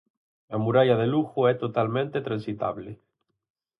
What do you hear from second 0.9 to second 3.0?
de Lugo é totalmente transitable.